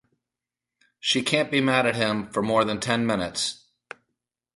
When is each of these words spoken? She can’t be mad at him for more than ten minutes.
She 0.99 1.21
can’t 1.21 1.51
be 1.51 1.61
mad 1.61 1.85
at 1.85 1.95
him 1.95 2.31
for 2.31 2.41
more 2.41 2.65
than 2.65 2.79
ten 2.79 3.05
minutes. 3.05 3.65